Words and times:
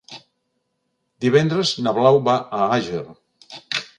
Divendres 1.25 1.75
na 1.87 1.95
Blau 1.99 2.19
va 2.31 2.37
a 2.61 2.65
Àger. 2.79 3.05